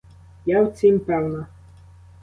[0.45, 1.47] Я в цім певна.